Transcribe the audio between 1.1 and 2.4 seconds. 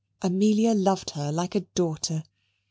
her like a daughter.